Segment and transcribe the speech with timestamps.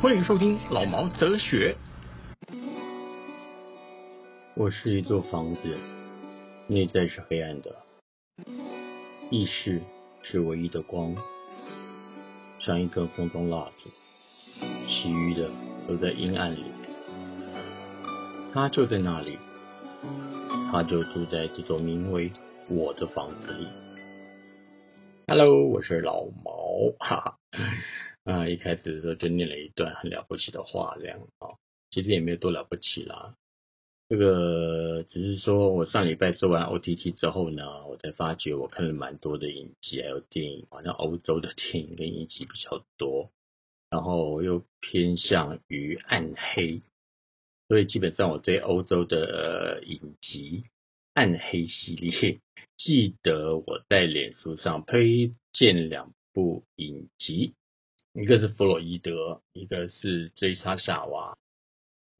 [0.00, 1.76] 欢迎收听老毛哲学。
[4.62, 5.76] 我是一座房子，
[6.68, 7.74] 内在是黑暗的，
[9.28, 9.82] 意识
[10.22, 11.16] 是唯一的光，
[12.60, 13.90] 像一根空中蜡烛，
[14.86, 15.50] 其余的
[15.88, 16.62] 都在阴暗里。
[18.54, 19.36] 他就在那里，
[20.70, 22.30] 他就住在这座名为
[22.68, 23.66] 我的房子里。
[25.26, 27.38] Hello，我是老毛，哈哈。
[28.22, 31.48] 啊，一开始的时候就念了一段很了不起的话，这样啊，
[31.90, 33.34] 其实也没有多了不起啦。
[34.12, 43.30] 这个只是说我上礼拜做完 OTT 之后呢，我才发觉我看了蛮多的影集还有电影，好像欧洲的电影跟影集比较多，
[43.88, 46.82] 然后又偏向于暗黑，
[47.68, 50.64] 所以基本上我对欧洲的影集
[51.14, 52.38] 暗黑系列，
[52.76, 57.54] 记得我在脸书上推荐两部影集。
[58.12, 61.38] 一个是弗洛伊德，一个是追杀夏娃。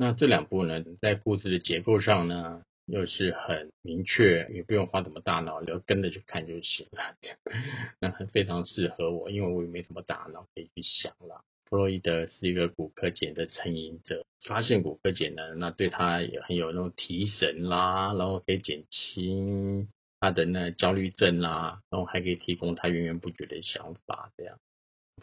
[0.03, 7.15] 那这两部呢，在故事的结构上呢，又是很明确，也不用花什么大脑，就跟着去看就行了。
[8.01, 11.45] 那非常适合我，因为我也没什么大脑可以去想了。
[11.67, 24.59] 弗洛伊德是一个骨科碱的成瘾者，发现骨科碱呢，那对他也很有那种提神啦，然后可以减轻他的那焦虑症啦，然后还可以提供他源源不绝的想法，这样。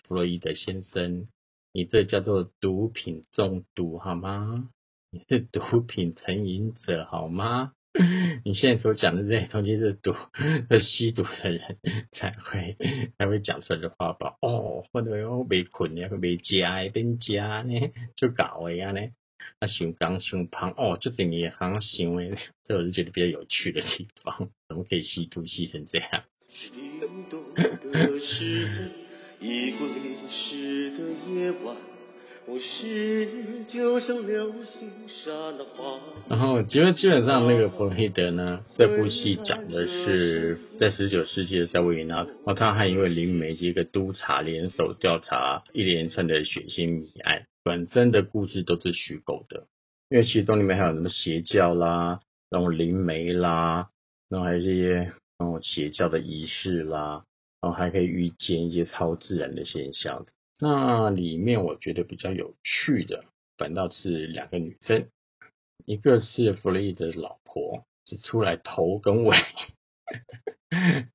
[0.08, 1.28] 弗洛伊德先生，
[1.72, 4.70] 你这叫做毒品中毒好吗？
[5.12, 7.74] 你是毒品成瘾者好吗？
[8.46, 10.14] 你现在所讲的这些东西是毒、
[10.70, 11.78] 是吸毒的人
[12.12, 12.78] 才会
[13.18, 14.36] 才会讲出来的话吧？
[14.42, 19.02] 哦，或者我被困呀，被加边加呢，就搞的呀呢。
[19.60, 26.24] 那想刚想胖哦，就是你行行为，这我是觉得比较有趣的地方，怎么可以吸毒吸成这样？
[29.42, 29.88] 已归
[30.30, 31.74] 时的夜晚，
[32.46, 35.98] 我是就像流星杀了花。
[36.28, 47.46] 然后，其实基本上那个弗洛伊德呢，这部戏讲的是在十九世纪的在维也纳，哦，他和一位灵媒及一个督察联手调查一连串的血腥谜案。
[47.64, 49.68] 本身的故事都是虚构的，
[50.10, 52.20] 因为其中里面还有什么邪教啦，
[52.50, 53.88] 然后灵媒啦，
[54.30, 57.24] 然后还有这些然后邪教的仪式啦。
[57.62, 60.26] 然后还可以遇见一些超自然的现象。
[60.62, 63.24] 那里面我觉得比较有趣的，
[63.58, 65.08] 反倒是两个女生，
[65.86, 69.38] 一个是弗洛伊德的老婆，是出来头跟尾。
[70.70, 71.08] 然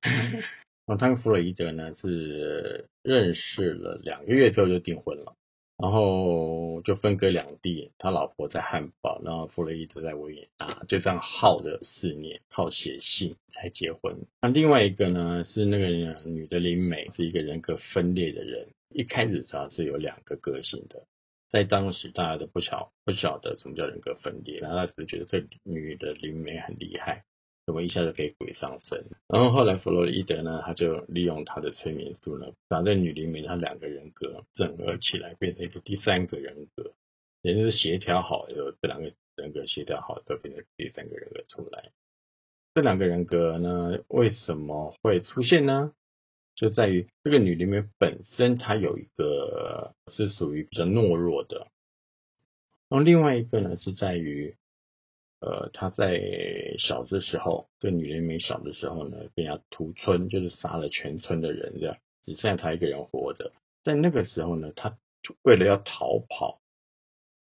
[0.87, 5.37] 后他跟弗洛伊德呢是认识了两个月之后就订婚了。
[5.77, 14.17] 然后就分隔两地，他老婆在汉堡，然后弗洛伊德在维也纳，就这样耗了四年，靠写信才结婚。
[14.41, 15.89] 那另外一个呢，是那个
[16.29, 18.69] 女的林美，是一个人格分裂的人。
[18.91, 21.07] 一开始他是有两个个性的，
[21.51, 27.25] 在当时大家都不晓不晓得什么叫人格分裂，然后他只是觉得这女的林美很厉害。
[27.67, 29.07] 怎么一下就给鬼上身？
[29.27, 36.93] 然后后来弗洛伊德呢，他就利用他的催眠术呢，把这女灵媒她两个人格整合起来，变成一个第三个人格，
[37.41, 41.91] 也就是协调好，有这两个人格协调好，就变成第三个人格出来。
[42.75, 45.93] 这两个人格呢，为什么会出现呢？
[46.57, 51.69] 就在于这个女灵媒本身，她有一个是属于比较懦弱的，
[52.91, 54.55] 然后另外一个呢，是在于。
[55.45, 56.19] 呃，他在
[56.79, 63.53] 小的时候，这女人没小的时候呢，被人家屠村，就是杀了全村的人，这样只剩下他一个人活着。
[63.83, 64.97] 在那个时候呢，他
[65.43, 66.63] 为了要逃跑，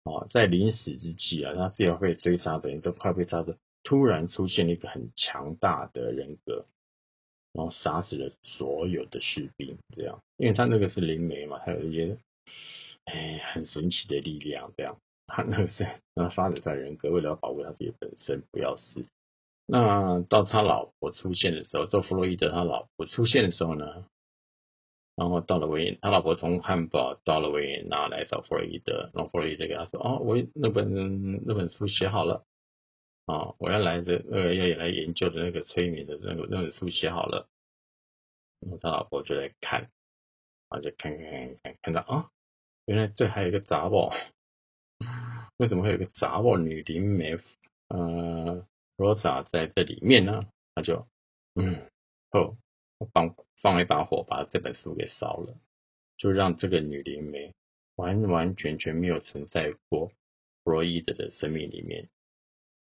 [0.03, 6.65] 啊，在临死之际啊，他自己要被追杀的人都快被杀的，突然出现了一个很强大的人格，
[7.53, 12.17] 然后杀死了所有的士兵，这样，因为他那个是灵媒嘛，他有一些
[13.05, 14.97] 哎很神奇的力量，这样。
[15.33, 15.83] 他那个是
[16.13, 19.05] 让他发展出来人格，为了保护他自己本身不要死。
[19.65, 24.05] 那到他老婆出现的时候，做弗洛伊德他老婆出现的时候呢，
[25.15, 32.43] 然后到了维，他老婆从汉堡到了维也纳来找弗洛伊德，然后弗洛伊德跟他说：“哦，我那本那本书写好了，
[33.25, 37.47] 啊，我要来的呃要来研究的那个催眠的那个那本书写好了。”
[38.59, 39.89] 然后他老婆就来看，
[40.67, 42.29] 啊就看看看看看到啊，
[42.85, 44.11] 原来这还有一个杂宝。
[45.61, 47.37] 为什么会有个杂货女灵媒
[47.87, 48.65] 呃，
[48.97, 51.05] 罗莎在这里面呢，他就
[51.53, 51.87] 嗯，
[52.31, 52.57] 后
[53.13, 55.55] 放放了一把火把这本书给烧了，
[56.17, 57.53] 就让这个女灵媒
[57.95, 60.07] 完完全全没有存在过
[60.63, 62.09] 弗洛伊德的生命里面。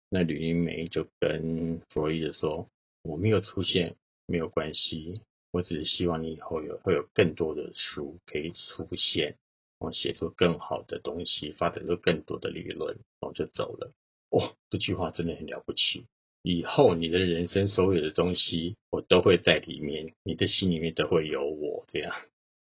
[0.08, 2.68] 那吕灵梅就跟弗洛伊德说
[3.02, 5.20] ：“我没有出现没有关系，
[5.50, 9.36] 我只是希望你以后有会有更多的书可以出现，
[9.78, 13.92] 我写出更好的东西，发展出更多的理论，我就走了。”
[14.30, 16.06] 哦，这句话真的很了不起。
[16.42, 21.84] 以后你的人生所有的东西，我都会在里面，你的心里面都会有我。
[21.88, 22.14] 这样，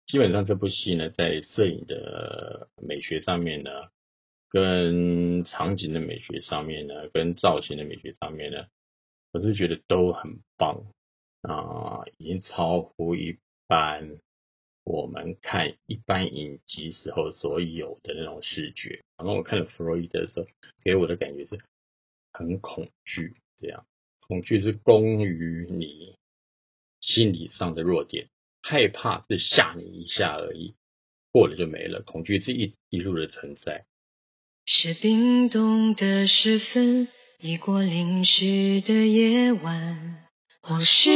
[0.06, 3.70] 基本上这部戏呢，在摄影的美学上面呢，
[4.50, 8.66] 跟场景的美学上面呢，跟造型的美学上面呢，
[9.32, 10.84] 我是觉得都很棒
[11.42, 14.18] 啊，已经超乎一般
[14.84, 19.02] 我们看一般影集时候所有的那种视觉。
[19.16, 20.46] 然后我看了弗洛伊德的时候，
[20.84, 21.58] 给我的感觉是
[22.32, 23.32] 很恐惧。
[23.56, 23.86] 这样，
[24.26, 26.16] 恐惧是攻于你
[27.00, 28.28] 心理上的弱点，
[28.62, 30.74] 害怕是吓你一下而已，
[31.32, 32.02] 过了就没了。
[32.02, 33.86] 恐惧是一一路的存在。
[34.66, 37.08] 是冰冻的时分，
[37.38, 40.24] 已过零时的夜晚，
[40.62, 41.10] 往事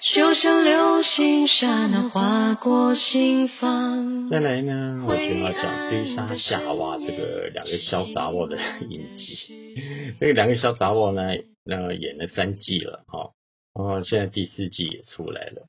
[0.00, 4.28] 就像流星，刹那划过心房。
[4.28, 8.58] 再来呢，我就要讲追杀夏娃这个两个小杂货的
[8.88, 10.14] 影集。
[10.20, 11.22] 那个两个小杂货呢？
[11.64, 13.32] 那演了三季了，哈，
[13.74, 15.66] 然后现在第四季也出来了。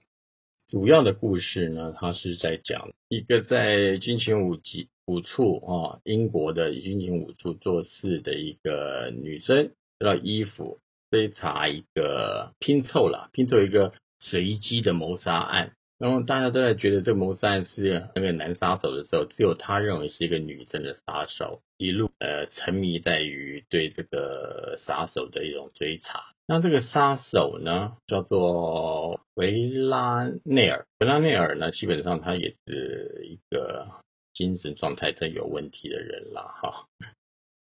[0.70, 15.74] 主要的故事呢，它是在讲一个在军情五级五处啊，英国的军情五处做事的一个女生，叫衣服，追查一个拼凑了，拼凑一个随机的谋杀案。
[16.00, 26.24] 然后大家都在觉得这个谋杀案是那个男杀手的时候，只有他认为是一个女生的杀手，一路呃沉迷在于对这个杀手的一种追查。
[26.46, 30.86] 那这个杀手呢，叫做维拉内尔。
[31.00, 33.88] 维拉内尔呢，基本上他也是一个
[34.36, 36.86] 精神状态真有问题的人了哈。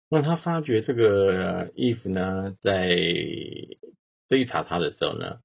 [0.09, 2.97] 那他发觉这个伊芙呢，在
[4.27, 5.39] 追查他的时候呢。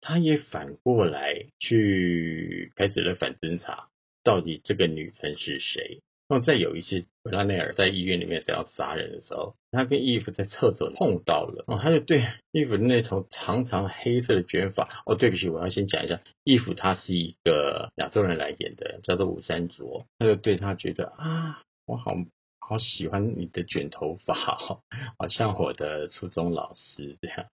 [0.00, 3.88] 他也反过来去开始了反侦查，
[4.24, 6.02] 到底这个女生是谁？
[6.28, 22.14] 然后再有一次，维拉内尔在医院里面想要杀人的时候，他跟伊芙在厕所碰到了，哦，他就对伊芙那头长长黑色的卷发，哦，对不起，我要先讲一下，伊芙他是一个亚洲人来演的，叫做吴山卓，他就对他觉得啊，我好
[22.60, 24.82] 好喜欢你的卷头发，好
[25.28, 27.48] 像我的初中老师这样，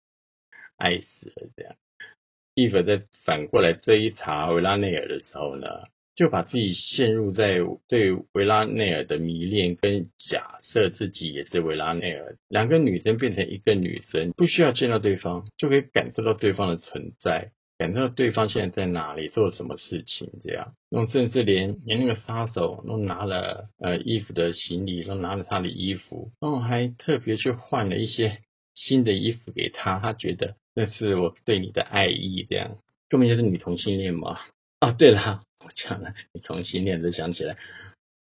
[0.77, 1.77] 爱死了这样。
[2.57, 5.67] 伊芙在反过来追查维拉内尔的时候呢，
[6.15, 28.39] 就把自己陷入在对维拉内尔的迷恋，跟假设自己也是维拉内尔，两个女生变成一个女生，不需要见到对方就可以感受到对方的存在，感受到对方现在在哪里做什么事情，这样，那甚至连连那个杀手都拿了呃衣服的行李，都拿了他的衣服，然后还特别去换了一些
[28.75, 30.55] 新的衣服给他，他觉得。
[30.79, 32.77] 那是我对你的爱意，这样
[33.09, 34.39] 根本就是女同性恋嘛？
[34.79, 37.57] 啊，对了，我讲了女同性恋，就想起来，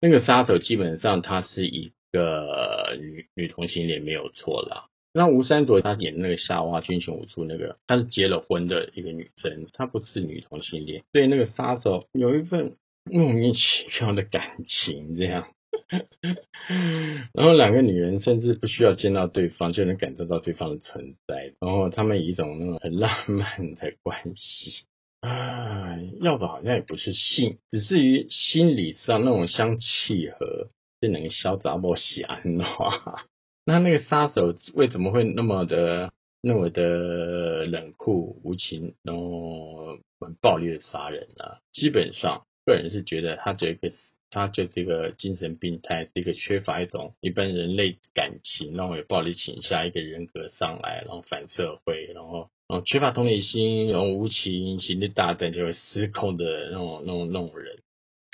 [0.02, 4.90] 那个杀手基本上他是一个女女同性恋，没有错了。
[5.14, 13.60] 那吴三卓他演那个夏娃军情五处那个，他是结了婚的一个女生，她不是女同性恋，对那个杀手有一份莫名其
[13.98, 15.48] 妙的感情，这样。
[17.34, 24.84] 然后两个女人甚至不需要见到对方就能感受到对方的存在，然后他们以一种那种很浪漫的关系
[25.20, 30.68] 啊，要的好像也不是性，只是于心理上那种相契合，
[31.00, 33.24] 就能潇洒不喜安的话。
[33.66, 36.12] 那那个杀手为什么会那么的
[36.42, 41.58] 那么的冷酷无情，然后很暴力的杀人呢？
[41.72, 43.90] 基本上个人是觉得他这个。
[44.34, 57.82] 他就是一个精神病态，是一个缺乏一种一般人类感情，然后有暴力倾向，一个人格上来，然后反社会，然后然后缺乏同理心，然后无情，心力大等，就会失控的那种那种那种人，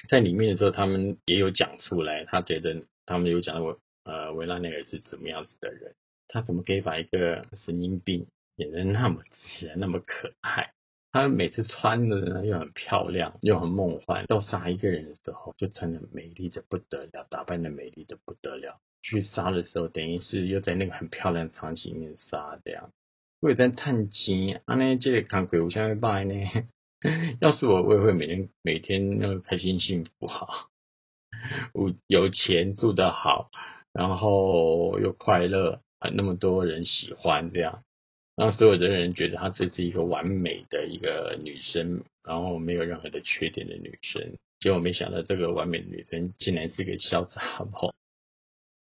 [0.08, 5.96] 在里面的时候，他们也有讲出来，他觉得他们有讲过，呃，维拉内尔是怎么样子的人，
[6.28, 10.70] 他怎么可以把一个神经病演得那么自然，那么可爱？
[11.22, 14.24] 他每次穿的呢又很漂亮，又很梦幻。
[14.28, 18.80] 要杀一个人的时候，就穿的美丽的不得了，打扮的美丽的不得了。
[19.02, 22.92] 去杀的时候，等于是又在那个很漂亮的场景里面杀这样。
[23.40, 26.34] 我也在探金，啊，那这里看鬼屋下面拜呢。
[27.40, 30.68] 要是我，我也会每天每天那个开心幸福哈，
[31.72, 33.50] 我有钱住得好，
[33.92, 37.84] 然后又快乐，啊那么多人喜欢这样，
[38.38, 44.38] 让所有的人觉得她这是一个完美的一个女生，然后没有任何的缺点的女生。
[44.60, 47.96] 结果没想到这个完美的女生竟然是个小杂毛，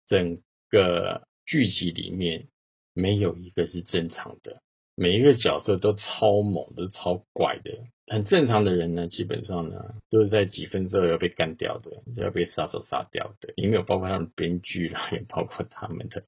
[0.07, 2.47] 整个剧集里面
[2.95, 4.63] 没有一个是正常的。
[4.95, 7.71] 每一个角色都超猛，都超怪的。
[8.07, 13.53] 很正常的人呢，基本上呢，都是在几分之后要被干掉的，要被杀手杀掉的。
[13.55, 16.23] 里面有包括他们编剧啦， 也包括他们的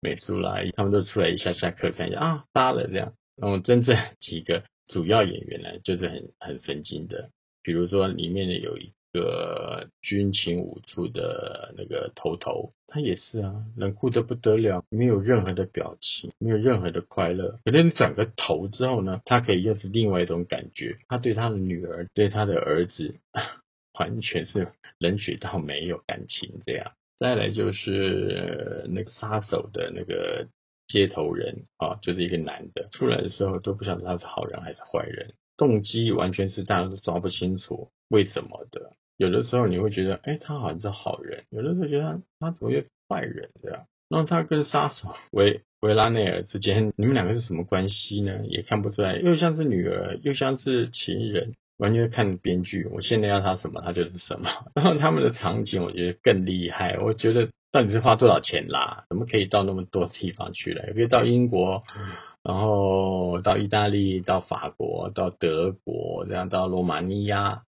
[0.00, 3.12] 美术啦，他们都出来一下下课看一下啊，杀了这样。
[3.36, 7.30] 然后真正几个主要演员呢，就是很很神经的，
[7.62, 8.92] 比如说里面的有一。
[9.12, 17.58] 个军情五处的那个头头，他也是啊，冷酷的不得了，没有任何的表情，没有任何的快乐。
[17.64, 20.98] 可是你转个头之后呢，他可以又是另外一种感觉。
[21.08, 23.16] 他对他的女儿，对他的儿子，
[23.98, 26.92] 完全是冷血到没有感情这样。
[27.18, 30.48] 再来就是那个杀手的那个
[30.86, 38.96] 接头人啊，就是一个男的，出来的时候都不晓得他是好人还是坏人，动机完全是大家都抓不清楚为什么的。
[39.20, 43.84] 有的时候你会觉得，哎，他好像是好人；有的时候觉得他他怎么又坏人这样。
[44.08, 48.46] 那他跟杀手维维拉内尔之间，你们两个是什么关系呢？
[48.48, 52.86] 也看不出来，又像是女儿，又像是情人，完全看编剧。
[52.90, 54.48] 我现在要他什么，他就是什么。
[54.74, 56.98] 然后他们的场景，我觉得更厉害。
[56.98, 59.04] 我觉得到底是花多少钱啦？
[59.10, 60.86] 怎么可以到那么多地方去了？
[60.86, 61.84] 也可以到英国。
[62.42, 67.64] 然后到意大利，到法国，到德国，这样到罗马尼亚，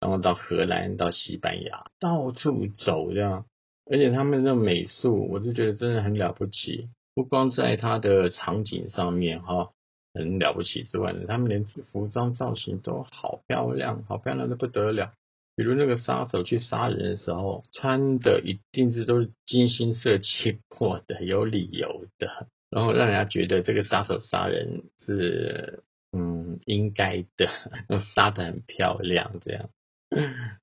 [0.00, 3.44] 然后到荷兰，到西班牙，到处走这样。
[3.90, 6.88] 而且他们的美术，我就觉得真的很了不起。
[7.14, 9.70] 不光在他的场景上面哈
[10.14, 15.12] 很了不起之外呢，他们连服装造型都好漂亮，好漂亮的不得了。
[15.54, 22.48] 比如那个杀手去杀人的时候，穿的一定是都是精心设计过的，有理由的。
[22.70, 27.48] 然后让人家觉得这个杀手杀人是嗯应该的，
[28.14, 29.70] 杀的很漂亮，这样，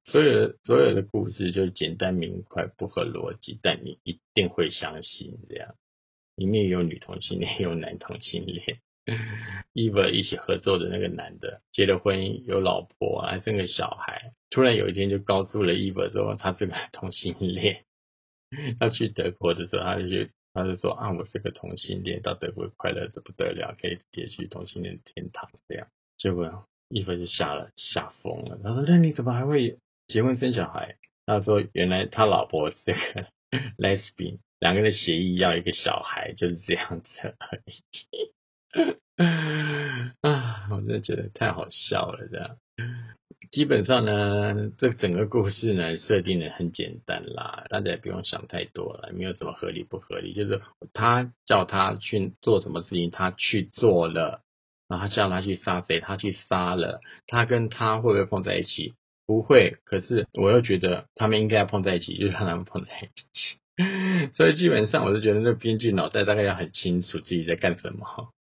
[0.06, 5.76] 所有所有的故事就简单明快，不合逻辑，但你一定会相信这样。
[6.36, 8.80] 里面有女同性恋，有男同性恋
[9.74, 17.86] ，Eva 一起合作的那个男的结了婚，有老婆，还生个小孩，突然有一天就告诉了 Eva 说他是个 同性恋，
[18.80, 20.28] 要去德国的时候他就。
[20.54, 25.88] 他就说啊，我是个同性恋，到德国快乐的不得了，可以直接去同性恋天堂这样。
[26.18, 28.60] 结果伊芙就吓了，吓疯了。
[28.64, 33.28] 他说：“那你怎么还会结婚生小孩？”他说：“原来他老婆是个
[33.78, 37.84] lesbian，两个人协议要一个小孩，就是这样子而已。
[40.22, 42.58] ”啊，我真的觉得太好笑了，这样。
[43.52, 50.34] 基本上呢，这整个故事呢设定的很简单啦，大家也不用想太多了，没有什么合理不合理。
[50.34, 50.62] 就是
[50.94, 54.42] 他叫他去做什么事情，他去做了，
[54.88, 57.02] 然后叫他去杀谁，他去杀了。
[57.28, 58.94] 他跟他会不会碰在一起？
[59.26, 59.76] 不会。
[59.84, 64.32] 可是我又觉得他们应该要碰在一起，就让他们碰在一起。
[64.34, 68.32] 所以基本上我就觉得那编剧脑袋大概要很清楚自己在干什么。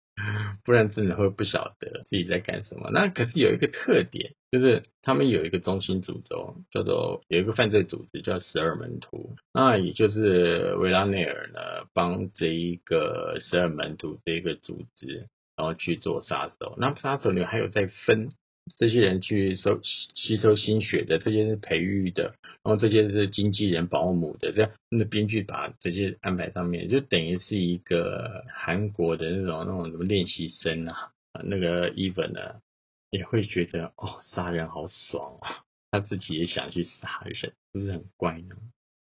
[0.63, 2.89] 不然真的会不晓得自己在干什么。
[2.91, 9.36] 那可是有一个特点，就是他们有一个中心主轴，叫做有一个犯罪组织叫十二门徒。
[9.53, 16.75] 那也就是维拉内尔呢，帮这一个十二门徒这一个组织，然后去做杀手。
[16.77, 18.30] 那杀手里还有在分。
[18.78, 19.80] 这些人去收
[20.16, 31.12] 吸收心血的，这些是培育的，然后这些是经纪人、保姆的，这样那编剧把这些安排上面，就等于是一个韩国的那种那种什么练习生啊，
[31.44, 32.62] 那个 Even 呢
[33.10, 38.56] 也会觉得哦，杀人好爽啊，他自己也想去杀人，是不是很怪呢？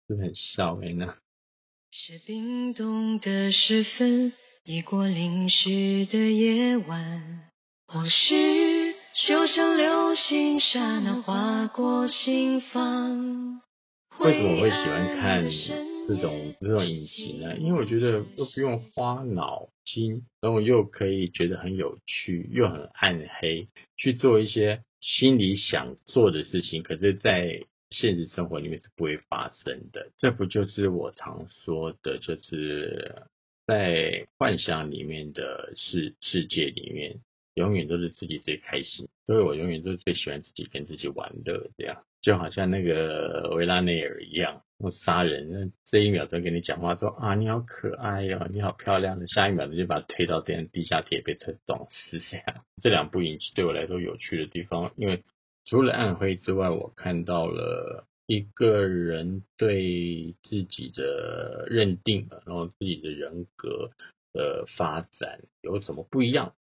[0.08, 1.16] 是不是很笑哎呢？
[1.92, 4.34] 是冰冻的时分，
[4.66, 7.50] 已过零时的夜晚，
[7.88, 8.65] 或是。
[9.24, 13.62] 就像流星刹那划过心房。
[14.20, 15.50] 为什么我会喜欢看
[16.06, 17.56] 这种这种影集呢？
[17.58, 30.12] 因为我觉得又不用花脑筋，然后又可以觉得很有趣，又很暗黑，去做一些心里想做的事情，可是，在现实生活里面是不会发生的。
[30.18, 33.24] 这不就是我常说的，就是
[33.66, 37.22] 在幻想里面的世世界里面。
[37.56, 52.46] 永远都是自己最开心，所以我永远都是最喜欢自己跟自己玩的，这样就好像那个维拉内尔一样，我杀人，那这一秒钟跟你讲话说啊你好可爱哟，你好漂亮的，下一秒钟就把他推到电地下铁被车撞死这样。
[52.84, 55.24] 这两部影集对我来说有趣的地方，因为
[55.66, 63.92] 除了暗黑之外，我看到了一个人对自己的认定，然后自己的人格
[64.34, 66.54] 的发展有什么不一样？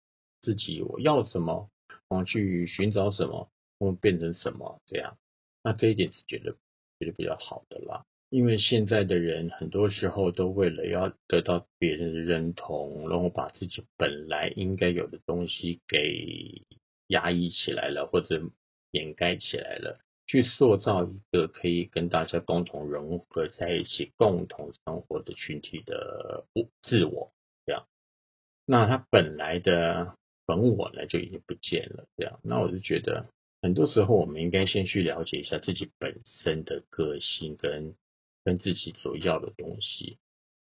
[0.44, 1.70] 自己我要什么，
[2.08, 5.16] 然后去寻找什么，然后变成什么这样？
[5.62, 6.52] 那这一点是觉得
[6.98, 8.04] 觉得比较好的啦。
[8.30, 16.62] 因为现在的人很多时候都为了要得到别人的认同，然后把自己本来应该有的东西给
[17.06, 18.42] 压抑起来了，或者
[18.90, 26.44] 掩盖起来了，去塑造一个可以跟大家共同融合在一起、共同生活的群体的
[26.82, 27.32] 自我，
[27.66, 27.86] 这样，
[28.66, 33.26] 那他本来的本我呢就已经不见了，这样，那我就觉得
[33.62, 37.94] 很多时候我们应该先去了解一下自己本身的个性跟。
[38.46, 40.18] 跟自己所要的东西，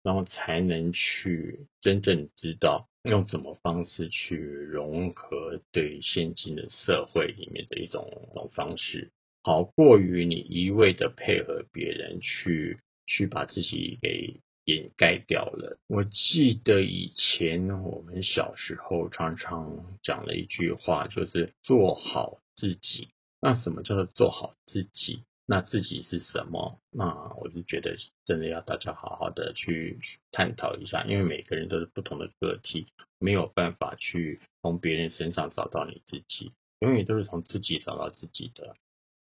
[0.05, 9.11] 然后才能去真正知道用什么方式去融合对现今的社会里面的一种种方式，
[9.43, 15.79] 好过于你一味的配合别人去去把自己给掩盖掉了。
[15.87, 23.09] 我记得以前我们小时候常常讲了一句话，就是做好自己。
[23.41, 25.23] 那什么叫做做好自己？
[25.47, 26.79] 那自己是什么？
[26.91, 29.99] 那我就觉得真的要大家好好的去
[30.33, 32.87] 探讨一下，因为每个人都是不同的个体，
[33.19, 38.77] 没有办法去从别人身上找到你自己，永远都是从自己找到自己的。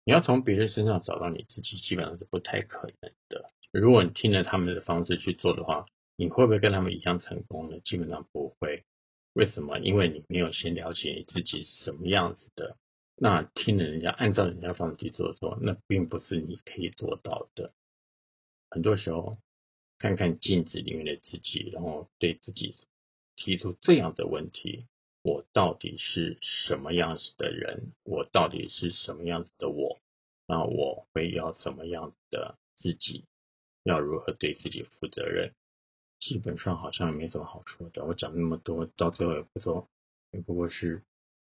[0.03, 3.49] 你要从别人身上找到你自己，基本上是不太可能的。
[3.71, 5.85] 如果你听了他们的方式去做的话，
[6.15, 7.79] 你会不会跟他们一样成功呢？
[7.79, 8.83] 基本上不会。
[9.33, 9.77] 为什么？
[9.79, 12.77] 因为你没有先了解你自己是什么样子的。
[13.15, 17.71] 那听了人家按照人家方式去做的时候，那并不是你可以做到的。
[18.71, 19.37] 很多时候，
[19.99, 22.73] 看看镜子里面的自己，然后对自己
[23.35, 24.87] 提出这样的问题：
[25.21, 27.91] 我到底是什么样子的人？
[28.03, 29.99] 我到底是什么样子的我？
[30.47, 33.25] 那我会要什么样子的自己？
[33.89, 35.53] 要如何对自己负责任？
[36.19, 38.05] 基本上好像也没什么好说的。
[38.05, 39.87] 我讲那么多，到最后也不说，
[40.31, 41.01] 也不过是。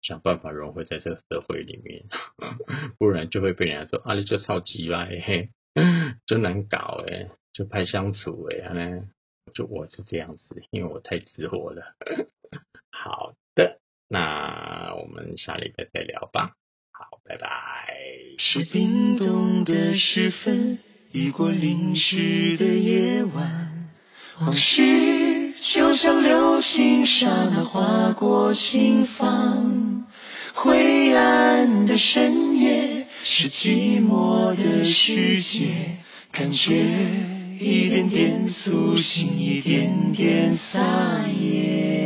[0.03, 2.07] 想办法融汇在这个社会里面，
[2.99, 5.51] 不然就会被人家说啊，你这超级吧，嘿，
[6.25, 9.11] 就难搞哎，就怕相处哎，呢，
[9.53, 11.95] 就我是这样子，因为我太自我了。
[12.91, 16.57] 好的，那我们下礼拜再聊吧。
[16.93, 17.95] 好，拜拜。
[18.39, 20.79] 是冰冻的时分，
[21.13, 23.89] 雨过淋湿的夜晚，
[24.41, 30.05] 往事就像流星刹那划过心房。
[30.55, 35.97] 灰暗的深夜是寂寞的世界，
[36.31, 36.87] 感觉
[37.59, 42.00] 一点点苏醒，一点点撒野。